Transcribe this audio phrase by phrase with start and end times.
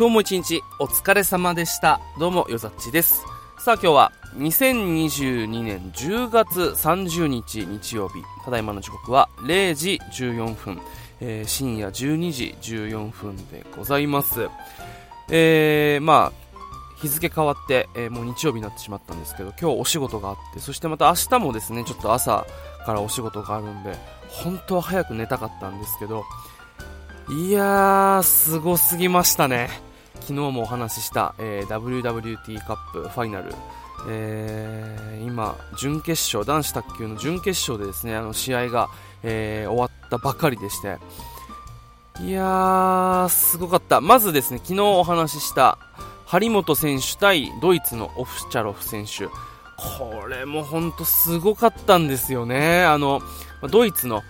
[0.00, 2.00] 今日も一日お疲れ様でした。
[2.18, 3.22] どうもよざっちです。
[3.58, 8.14] さあ今日は2022年10月30日日曜日。
[8.42, 10.80] ただいまの時刻は0時14分、
[11.20, 14.48] えー、深夜12時14分でございます。
[15.30, 16.56] えー、まあ
[16.96, 22.46] 日付変わって、えー、もう日曜日になってしまったんですけど今日お仕事があってそしてまた明日もですねちょっと朝
[22.86, 23.94] からお仕事があるんで
[24.28, 26.24] 本当は早く寝たかったんですけど
[27.28, 29.89] いやーすごすぎましたね。
[30.20, 33.54] 昨日もお話しした、えー、WWT カップファイナル
[34.08, 38.88] えー、今、準決勝、男子卓球の準決勝でですね、あの試合が、
[39.22, 40.98] えー、終わったばかりでして、
[42.20, 44.00] いやー、すごかった。
[44.00, 45.78] まずですね、昨日お話しした、
[46.26, 49.26] 張本選手対ドイツのオフチャロフ選手。
[49.76, 52.84] これも本当すごかったんですよね。
[52.84, 53.22] あの、
[53.70, 54.22] ドイツの、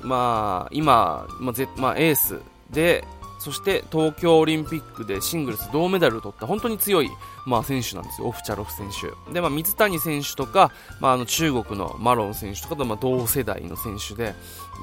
[0.00, 2.40] まあ、今、まあ、まあ、エース
[2.70, 3.04] で、
[3.42, 7.10] そして東京オリンピックでシングルス銅メダルを取った本当に強い、
[7.44, 9.32] まあ、選手なんですよ、オフチャロフ選手。
[9.32, 14.34] で、まあ、水谷選手とか、まあ、あの中国のマロン選手とかと、まあ、同世代の選手で、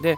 [0.03, 0.17] で、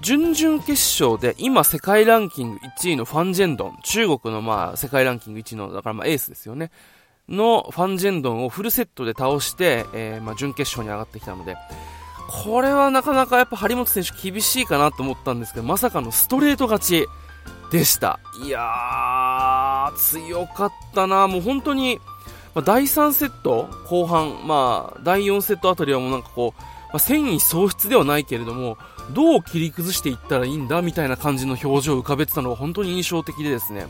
[0.00, 6.70] 準々決勝で今世界ランキング1位のファンジェンドン、中国のまあ世界ランキング1位の、だからまあエースですよね。
[7.28, 11.56] のファンジェンドンをフルセットで倒して、えー、まあ準決勝に上がってきたので、
[12.30, 17.06] これはなかなかやっぱ張本選手厳しいかなと思ったんですけど、まさかのストレート勝ち
[17.72, 18.20] でした。
[18.44, 21.98] いやー、強かったなもう本当に、
[22.54, 28.78] まあ、第3セット後半、まあ、第4セットあたりはもうなんかこう、まあ、繊維喪失ではないけれども、
[29.12, 33.88] どう切り崩していったらいいんだみたいな感じの表情を浮かべてたのが本当に印象的でですね、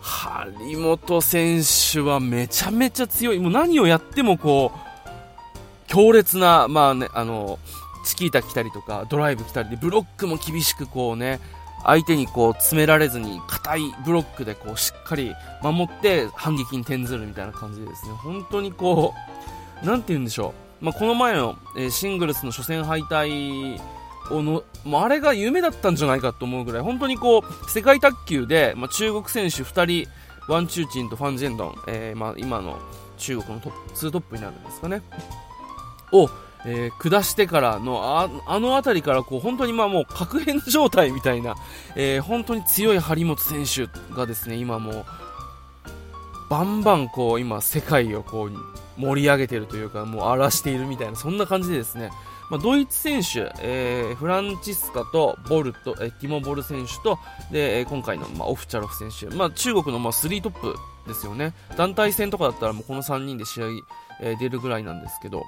[0.00, 1.62] 張本選
[1.92, 3.40] 手はめちゃめちゃ強い。
[3.40, 4.93] もう何をやってもこう、
[5.94, 7.60] 強烈な、まあね、あの、
[8.04, 11.38] チキータ来たりとか、ドライブ来たりで、ブロックも厳しくこうね、
[11.84, 19.14] 相手にこう詰められずに硬いブロックでこうしっかり守って反撃に転ずるみたいな感じですね、本当にこ
[19.84, 20.84] う、なんて言うんでしょう。
[20.84, 21.56] まあ、この前の、
[21.90, 23.80] シングルスの初戦敗退
[24.32, 30.10] をの、もうあれが夢だったんじゃないかと思うぐらい、本当にこう、世界卓球で、まあ、中国選手2人、
[30.48, 32.80] ワンチューチンとファン・ジェンドン、えー、まあ、今の
[33.16, 35.00] 中国のトップ、2トップになるんですかね。
[36.14, 36.30] を、
[36.66, 41.56] えー、下してからの、ああの辺りからこう、本当にまあもう確変状態みたいな、
[41.96, 45.04] えー、本当に強い張本選手がですね、今もう、
[46.48, 48.52] バンバンこう、今世界をこう、
[48.96, 52.10] 盛り上げてるというか、もう荒らしているみたいな、そんな感じでですね、
[52.50, 57.18] まあ、ドイツ選手、えー、フランチスカとボルト、えー、ティモ・ボル選手と、
[57.50, 60.76] で、今回の、まあ、オフチャロフ選手、まあ、中国の、まあ、3トップ
[61.06, 61.54] ですよね。
[61.76, 63.66] 団体戦とかだったらもうこの3人で試合、
[64.20, 65.44] えー、出るぐらいなんですけど、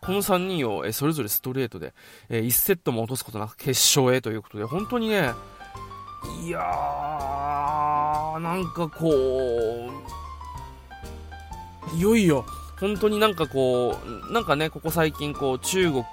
[0.00, 1.94] この3人を、え、それぞれストレートで、
[2.28, 5.32] え、1セットも落とすことなく決勝へということで、本当にね、
[6.44, 9.10] いやー、なんかこ
[11.92, 12.44] う、いよいよ、
[12.78, 13.96] 本当になんかこ
[14.28, 16.04] う、なんかね、ここ最近こう、中国、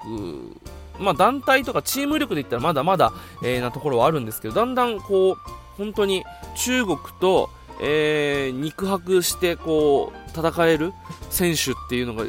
[0.99, 3.11] まあ団体とかチーム力で言ったらまだまだ、
[3.43, 5.37] え、なところはあるんですけど、だんだんこう、
[5.77, 6.23] 本当に
[6.55, 7.49] 中国と、
[7.81, 10.93] え、肉薄してこう、戦える
[11.29, 12.23] 選手っていうのが、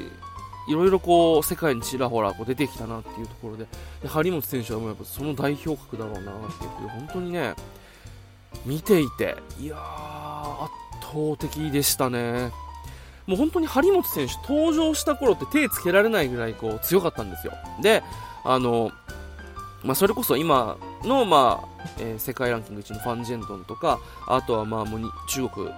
[0.69, 3.67] いろいろこう、世界にちらほらこう出てきたなっていうところで、
[4.03, 7.55] で張本選手はもうやっぱその代表格だろうなっていう、本当にね、
[8.65, 12.51] 見ていて、いやー、圧倒的でしたね。
[13.27, 17.55] もう本当に張本選手登場した頃って手つけられないぐらいこう強かったんですよ。
[17.81, 18.03] で、
[18.45, 18.91] あの、
[19.83, 25.69] まあ、それこそ今の、まあえー、世界ランキング1のファン・ジェンドンとか、あとはまあもうに中国、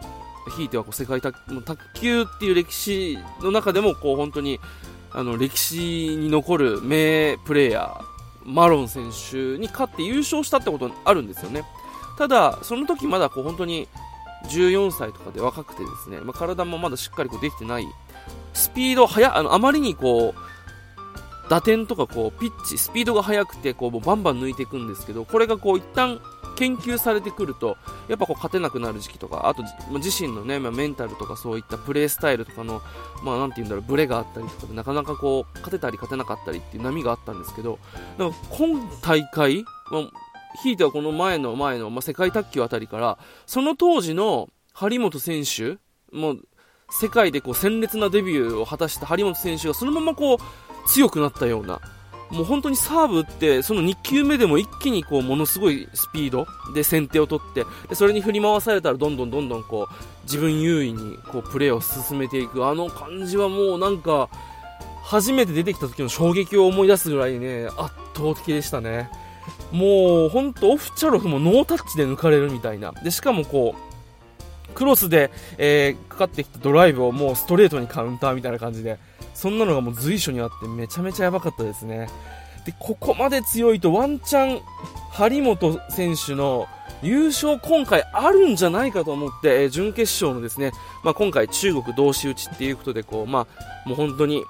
[0.51, 1.35] ひいてはこう世界卓
[1.95, 4.61] 球っていう歴史の中でもこう本当に
[5.13, 8.05] あの歴史に残る名プレーヤー、
[8.45, 11.65] マロン選手に勝って優勝したってことあるんですよね。
[12.19, 13.89] ただ、その時まだこう本当に
[14.49, 17.87] 14歳とかで若くてですね、まあ、体もまだしっかりこうできてない、
[18.53, 20.41] スピード速あの、あまりにこう、
[21.49, 26.21] 打点とかこう、ピッチ、スピードが速くて、こう、もうバンバン抜いていくんですけど、これがこう、一旦
[26.57, 27.77] 研究されてくると、
[28.09, 29.63] やっぱこう、勝てなくなる時期とか、あと、
[29.99, 32.83] 自身のね、まあ、メンタルとかそういったプレースタイルとかの、
[33.23, 37.79] まあ、なて言うんだろう、ブレがあったりとかで、なかなかこう、勝てたり勝てなかったりっていう波があったんですけど、
[38.19, 40.11] だから今大会、まあ、
[40.63, 45.79] ひいてはこの前の前の、まあ、世界卓球あたりから、その当時の張本選手、
[46.13, 46.49] もう、
[46.91, 51.81] 世界でこう鮮烈なデビューを果たした張本選手がそのままこう強くなったような、
[52.31, 59.95] もう本当にサーブって、その2球目でも一気にこうものすごいスピードで先手を取って、でそれに振り回されたらどんどんどんどんこう
[60.25, 64.29] 自分優位にこうプレーを進めていく、あの感じはもうなんか、
[65.05, 69.09] 初めて出てきた時の衝撃を思い出すぐらいね、圧倒的でしたね。
[69.71, 72.91] もうほんとオフチャロフもノータッチで抜かれるみたいな。
[72.91, 73.86] で、しかもこう、
[74.75, 78.99] クロスで、えー、かかってきたドライブをもうストレートにカウンターみたいな感じで、
[79.35, 82.09] そんなのがもう随所にあってめちゃめちゃやばかったですね。
[82.65, 84.61] で、ここまで強いとワンチャン、
[85.13, 86.67] 張本選手の
[87.03, 90.73] 優勝今回あるんじゃないかと思って、えー、準決勝のですね、
[91.05, 93.47] まあ、今回中国同士打ちっていうことでこう、ま
[93.85, 94.43] あ、もう本当に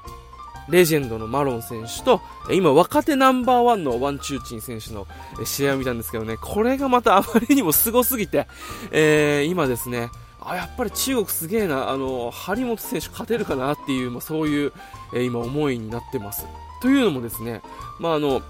[0.69, 2.21] レジェンドのマロン選手と、
[2.51, 5.07] 今若手ナンバーワンのワンチューチン選手の
[5.45, 8.47] 試合を見たんですけどね、これがまたあまりにも凄すぎて、
[8.91, 10.11] えー、今ですね、
[10.41, 14.73] あ、やっぱり中国すげえな、あの、張本選手勝てるかなっていう、まあ、そういう、
[15.15, 16.47] えー、今思いになってます。
[16.81, 17.63] というのもですね、
[17.99, 18.43] まあ、あの、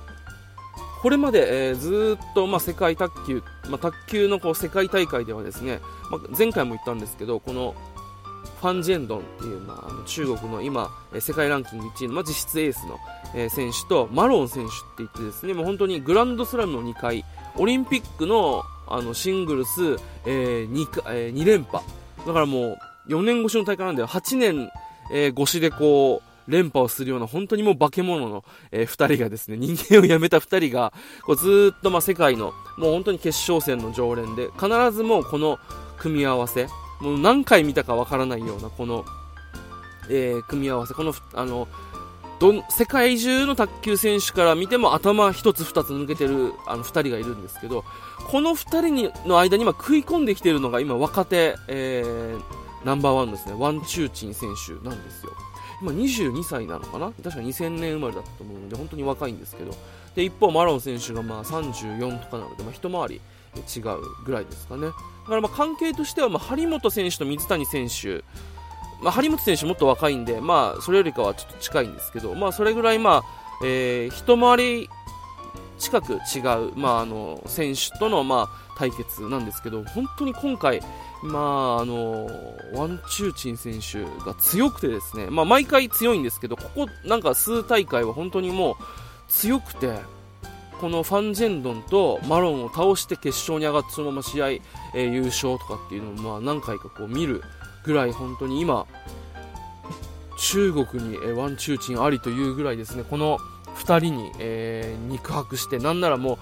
[1.01, 5.81] これまで、えー、ずっと、まあ、世界卓球、まあ、卓球のこう世界大会ではですね、
[6.11, 7.75] まあ、前回も言ったんですけど、この
[8.61, 12.99] ファン・ジェンドンっていう、まあ、中国の今、世界ランキング1位の、まあ、実質エースの、
[13.35, 17.25] えー、選手とマロン選手って言ってですね、もう本当にグランドスラムの2回、
[17.57, 21.85] オリンピックのあのシングルス、えー 2, えー、2連覇。
[22.27, 22.79] だからもう
[23.09, 24.71] 4年越しの大会なんで8年、
[25.13, 30.93] えー、越しでこう、連覇をするような本当にもう化け物の、えー、2人がですね、人間を辞めた2人が、
[31.25, 35.59] こうずっとまあ世界の、もう本当に決勝戦の常連で、必ずもうこの
[35.99, 36.69] 組み合わせ、
[37.01, 39.05] もう何回見たかわからないようなこの、
[40.09, 41.69] えー、組み合わせ、この、あの、
[42.39, 47.85] ど世界中の卓球選手から見ても頭1つ2つ抜けてるあの2人がいるんですけど、
[48.27, 52.43] この2人にの間に今食い込んできているのが今若手、えー、
[52.85, 55.33] ナンバーワンですね、ワンチューチン選手なんですよ。
[55.81, 57.13] 今22歳なのかな？
[57.23, 59.75] 確か2000年生まれだったと思うので、本当に若いんですけど。
[60.15, 63.21] で、一方、マロン選手がまあ34とかなので、まあ、一回り
[63.61, 64.89] 違うぐらいですかね。
[64.89, 64.93] だ
[65.29, 68.25] からまあ関係としては、ま、張本選手と水谷選手、
[69.03, 73.23] まあ、張本選手もっと若いんで、まあ、それよりかはちょっと近いんですけど、まあ、それぐらい、まあ、
[73.65, 74.89] えー、一回り
[75.79, 80.81] 近く違う、まあ、あの、選手との、まあ、対決なんですけど、本当に今回、
[81.23, 82.27] まあ、あの、
[82.75, 88.77] ワンチューチン選手が強くてですね、まあ、毎回強いんですけど、ここ、なんか数大会は本当にもう
[89.29, 89.99] 強くて、
[90.81, 97.43] このファン・ジェンドンとマロンを倒して決勝に上がってそのまま試合、えー、優勝とかっていうのをまあ何回かこう見る
[97.85, 98.87] ぐらい本当に今
[100.39, 103.05] 中国に、えー、ワンチューチンありというぐらいですね。
[103.09, 103.39] この
[103.77, 106.39] 2人に、えー、肉薄してなんならもう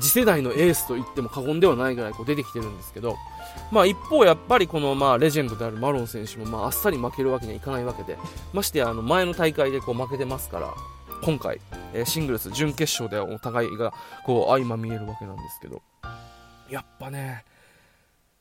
[0.00, 3.16] 次世代のエースと言っても過言ではないぐらいこう出てきてるんですけど、
[3.70, 8.18] まあ、一方、やっぱりこの、まあ、レジェンドであるマロン選手も、まあ、あっさり負けるわけにはいかないわけで
[8.52, 10.74] ましてやあの前の大会でこう負けてますから
[11.24, 11.58] 今回、
[11.94, 13.94] え、シングルス準決勝でお互いが
[14.26, 15.80] こう相ま見えるわけなんですけど。
[16.68, 17.44] やっぱね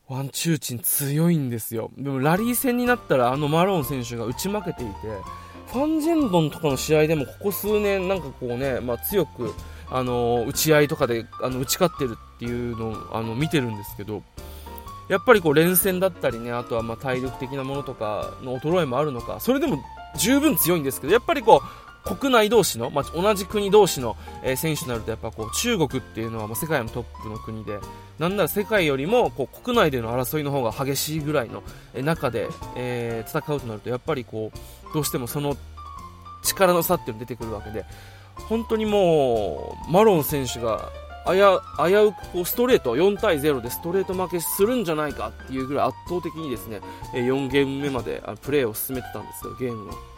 [0.07, 1.91] ワンチューチン強いんですよ。
[1.97, 4.93] でもラリー戦になったらあのマロン選手が打ち負けていて
[5.67, 9.53] ファンジェンドンとかの試合でもここ数年なんかこうね、まあ、強く
[9.89, 14.23] あの打ち合いとかであの打ち勝ってるっていうのをあの見てるんですけど
[15.09, 19.81] やっぱりこう連戦だったりねあとはま体力的なものとかの衰えもあるのかそれでも
[20.17, 27.79] 十分強いんですけどやっぱりこう国内同士の、まあ、同じ国同士の、え、選手になるとやっぱこう中国っていうのはもう世界のトップの国で
[28.19, 35.55] なんなら世界よりもこう国内での争いの方が激しいぐらいの、え、中で、え、戦うとなるとやっぱりこうどうしてもその
[36.43, 37.85] 力の差っていうのが出てくるわけで
[38.35, 40.91] 本当にもうマロン選手が
[41.25, 41.39] 危
[41.93, 46.81] うくこうストレート4対0でストレート負けするんじゃないかっていうぐらい圧倒的にですね
[47.13, 50.12] 4ゲーム目までプレーを進めてたんですよゲームを。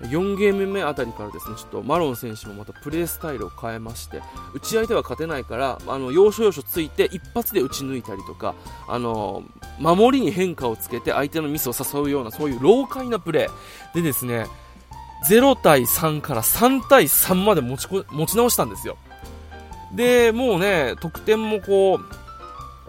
[0.00, 4.22] 4ゲーム目あたりからですねちょっとマロン選手もまたプレースタイルを変えまして
[4.54, 8.54] 打ち合いでは勝てないからあの要所要所ついて一発で打ち抜いたりとか
[8.88, 9.42] あの
[9.78, 14.46] 守りに変化をつけて相手のミスを誘うようなそういう老快なプレーでですね
[15.28, 18.96] 0対3から3対3まで持ち持ち直したんですよ。
[19.94, 22.20] でもうね得点もこう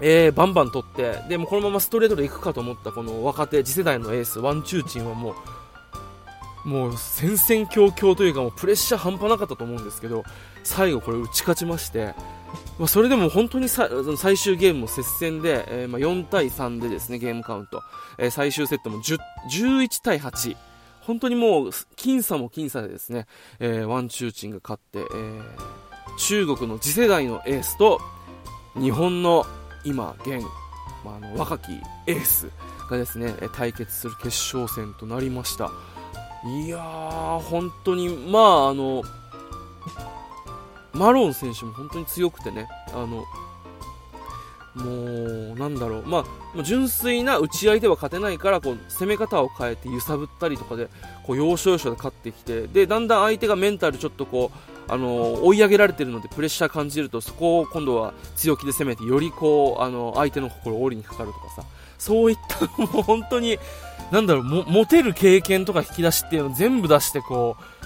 [0.03, 5.35] えー、バンバン取って、でもこのままストレートでいくかと思ったこの若手、次世代のエース、ワンチューチンはもう
[6.63, 10.23] もう戦々恐々というかもうプレッシャー半端なかったと思うんですけど
[10.63, 12.13] 最後これ打ち勝ちまして、
[12.77, 13.89] まあ、それでも本当に最
[14.37, 17.81] 終ゲームも接戦で、えー、まあ4対3でですねゲームカウント、
[18.17, 20.55] えー、最終セットも11対8
[21.01, 23.25] 本当にもう僅差も僅差でですね、
[23.59, 25.45] えー、ワンチューチンが勝って、えー、
[26.19, 27.99] 中国の次世代のエースと
[28.75, 29.45] 日本の
[29.83, 30.43] 今現、
[31.03, 31.71] まあ、あの若き
[32.05, 32.51] エース
[32.89, 35.71] がですね対決する決勝戦となりました。
[36.43, 39.03] いやー、本当に、まあ、あの、
[40.93, 43.23] マロン選手も本当に強くてね、あの、
[44.75, 46.25] もう、なんだろう、ま
[46.57, 50.87] あ、純粋な打ち合いでは勝てないから、こう、攻め方を変えて揺さぶったりとかで、
[51.23, 61.63] こう、要所要所で勝ってきて、で、だんだん相手がメンタルちょっとこう、あの追い上げられてるのでプレッシャー感じるとそこを今度は強気で攻めてよりこうあの相手の心を折りにかかるとかさ。
[62.01, 63.59] そういったもう本当に
[64.11, 67.85] なんだろうモテる経験とか引き出しっていうのを全部出してこう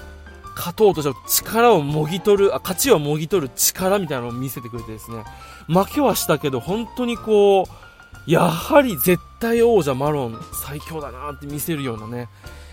[0.56, 5.24] 勝とうとした力をもぎ取るあ勝ちをもぎ取る力みたいなのを見せてくれてですね。
[5.68, 12.28] 負けはしたけど本当にこうやはり絶対王者マロン最強だなって見せるようなね、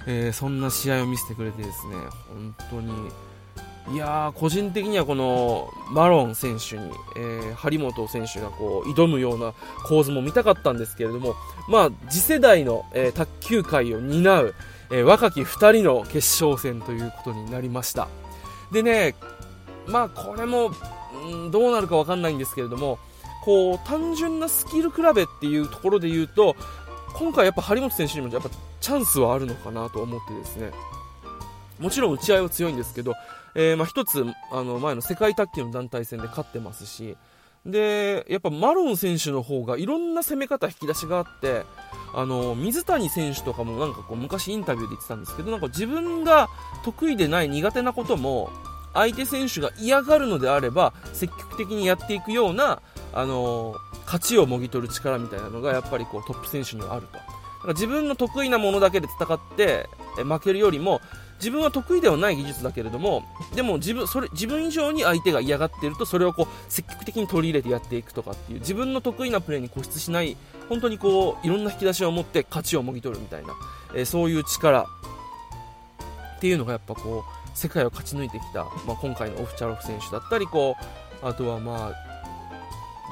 [0.07, 1.97] えー、そんな試合を見せてくれてですね。
[2.29, 2.93] 本当に。
[3.91, 6.85] いやー個人的にはこのマロン選手に、
[7.17, 11.35] えー、張本選手がこう挑むような構図も見たかったんですけれども、
[11.69, 14.55] まあ、次世代の、えー、卓球界を担う、
[14.93, 18.09] え、若き2人の決勝戦ということになりました。
[18.73, 19.15] でね
[19.87, 20.71] まあこれも、
[21.27, 22.99] ん、どうなるか分かんないんですけれども
[23.45, 26.57] こう単純なスキル比べっていうところで言うと
[27.15, 28.49] 今回やっぱ張本選手にもやっぱ
[28.81, 30.71] チャンスはあるのかなと思ってですね。
[31.79, 33.15] もちろん打ち合いは強いんですけど、
[33.55, 37.17] えー、まあつあの前の世界卓球の団体戦で勝ってますし
[37.67, 41.63] でやっぱマロン選手の方がいろんな攻め方引き出しがあって
[42.15, 46.49] あの水谷選手とかもなんかこう昔インタビューで言ってたんですけどなんか自分が
[46.85, 48.51] 得意でない苦手なことも
[48.95, 57.13] 相手選手が嫌がるのであれば積極的にやっていくようなあの勝ちをもぎ取る力みたいなのがやっぱりこうトップ選手にはあると。
[57.15, 57.29] だか
[57.69, 61.01] ら自分の得意なものだけで戦って負けるよりも
[61.43, 63.25] 自分は得意ではない技術だけれども
[63.57, 70.37] でも自分それ自分以上に相手が嫌がっているとそれをこう積極的に取り入れてやっていくとかっていう自分の得意なプレーに固執しない
[70.69, 73.55] 本当にこういろんな引き出しを持って勝ちをもぎ取るみたいな、
[73.95, 80.77] えー、そういう力っていうのがやっぱこう世界を勝ち抜いてきた、まあ、今回のオフチャロフ選手だったりこ
[81.23, 82.12] うあとはまあ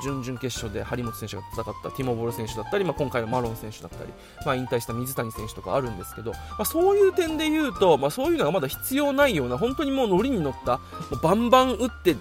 [0.03, 4.13] 準々決勝で張本選手が戦ったティモ・ボル選手だったり、まあ、今回のマロン選手だったり、
[4.45, 12.17] まあ、引退した水谷選手とかあるんですけど、まあ、そういう点で言うと、まあ、そういうのがまだ必要ないような本当にもうノリに乗ったもうバンバン打って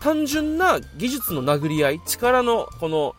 [0.00, 3.16] 単純な技術の殴り合い力のこの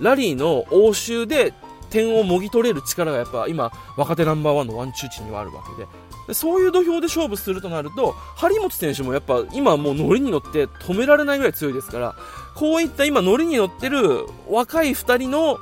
[0.00, 1.52] ラリーの応酬で
[1.90, 5.88] 点をもぎ取れる力がやっぱ今若手ナンバーワンのワンチューチにはあるわけで。
[6.28, 12.14] でそういう土俵で勝負するとなると張本選手もやっぱ今もうノリに乗って止められないぐらい強いですから
[12.58, 15.60] こういった今ノリに乗ってる若い2人の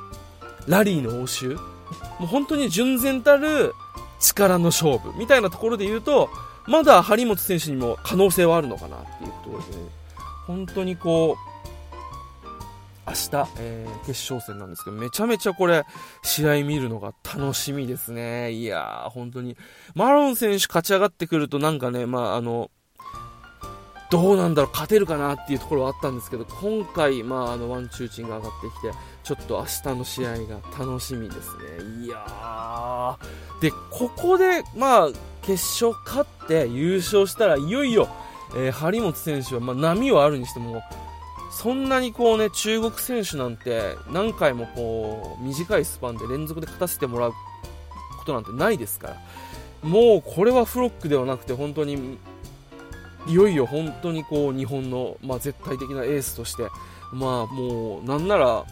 [0.67, 1.61] ラリーの応酬も
[2.23, 3.75] う本当に純然たる
[4.19, 6.27] 力の勝負みたいなところで言うと
[6.65, 9.83] まだ張本選手にも可能性はあるのかなっていうところで、ね、
[10.47, 11.47] 本当にこう
[13.07, 15.85] 明日、えー、決勝戦なんですけど、めちゃめちゃこれ、
[16.23, 18.51] 試合見るのが楽しみですね。
[18.51, 19.55] いやー、本当に。
[19.95, 22.69] マロン選手勝ち上がってくるとなんかね、まあ、あの、
[24.09, 32.05] どうなんだろう、勝てるかなっていうところはあったんですけど、今回、まあ、あの、ワンチューチンが上がってきて、ちょっと明日の試合が楽しみですね。
[32.05, 33.61] いやー。
[33.61, 35.09] で、ここで、まあ、
[35.41, 38.07] 決勝勝って優勝したらいよいよ、
[38.55, 40.81] えー、張本選手は、まあ、波はあるにしても、
[41.51, 47.31] そんなにこうね、中国選手なんて何回もこう、短いスパンで連続で勝たせてもらう
[48.19, 49.17] ことなんてないですから、
[49.81, 52.19] もうこれはフロックではなくて本当に、
[53.27, 56.63] いよいよ本当にこう、日本の、まあ、絶対的なエースとして、
[57.13, 58.65] まあもう、なんなら、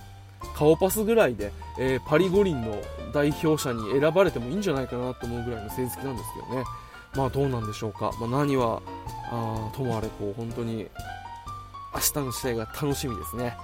[0.55, 2.81] 顔パスぐらいで、えー、パリ五輪の
[3.13, 6.63] 代表者に選ばれてもいいんじゃないかなと思うぐらいの成績なんですけどね。
[7.15, 8.11] まあどうなんでしょうか。
[8.19, 8.81] まあ、何は、
[9.31, 10.87] あともあれこう、本当に
[11.93, 13.57] 明日の試合が楽しみですね。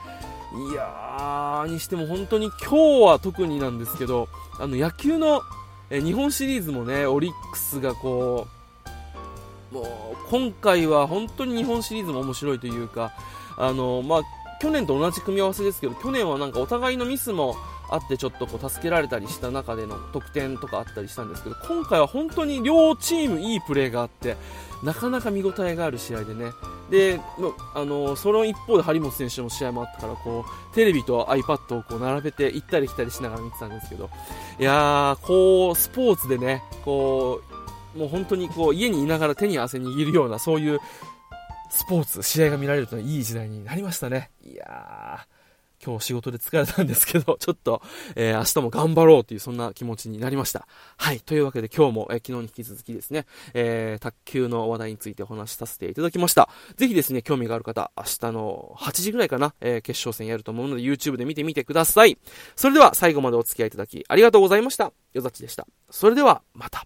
[0.71, 4.27] いやー、にしても本当に今日は特になんですけど、
[4.59, 5.41] あの野球の
[5.91, 8.60] え日本シリーズもね、オリックスがこう、
[9.71, 9.85] もう
[10.29, 13.13] 今回は本当に日本シリーズも面白いというか、
[13.57, 14.21] あの、まあ、
[14.61, 17.55] 去年と同じ組み合わせですけど、去年はなんかお互いのミスも
[17.91, 24.37] あってちょっとこう助けられたりした中での得点とかあったりしたんですけど今回は本当に両チームいいプレーがあって
[24.81, 26.51] なかなか見応えがある試合でね。
[26.89, 27.21] で
[27.73, 34.09] あのその一方で張本選手の試合もあったからこうテレビと iPad をこう並べて行ったり来たりしながら見てたんですけど
[34.59, 37.60] いやーこうスポーツでねこう
[37.95, 40.79] もう本当にこう家にいながら手に汗握るようなそういう
[41.69, 45.41] スポーツ試合が見られるというのはいい時代になりましたねいやー
[45.83, 47.81] 今日仕事で疲れたんですけど、ちょっと、
[48.15, 50.67] えー、明日も頑張ろうというそんな気持ちになりました。
[50.97, 51.19] はい。
[51.19, 56.49] というわけで今日も、えー、昨日に引き続きですね、えー、卓球の話題についてお話しさせていただきました。
[56.75, 62.17] ぜひですね、興味がある方、明日の8時ぐらいかな、えー、決勝戦やると思うので YouTube で見てみてください。
[62.55, 64.93] それでは最後までお付き合いいただきありがとうございました。
[65.13, 65.65] よざちでした。
[65.89, 66.85] それでは、また。